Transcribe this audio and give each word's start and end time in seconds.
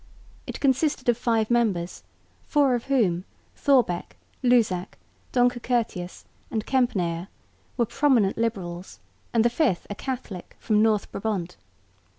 It 0.47 0.59
consisted 0.59 1.07
of 1.09 1.17
five 1.19 1.51
members, 1.51 2.01
four 2.41 2.73
of 2.73 2.85
whom, 2.85 3.23
Thorbecke, 3.55 4.15
Luzac, 4.41 4.97
Donker 5.31 5.61
Curtius 5.61 6.25
and 6.49 6.65
Kempenaer, 6.65 7.27
were 7.77 7.85
prominent 7.85 8.35
liberals 8.35 8.99
and 9.31 9.45
the 9.45 9.49
fifth 9.51 9.85
a 9.91 9.93
Catholic 9.93 10.55
from 10.57 10.81
North 10.81 11.11
Brabant. 11.11 11.55